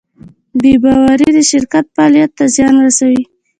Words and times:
بېباورۍ 0.61 1.29
د 1.35 1.39
شرکت 1.51 1.85
فعالیت 1.95 2.31
ته 2.37 2.43
زیان 2.55 2.75
رسوي. 2.85 3.21